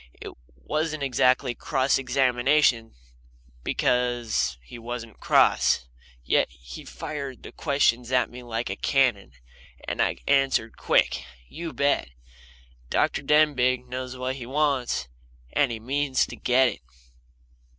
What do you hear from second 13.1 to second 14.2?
Denbigh knows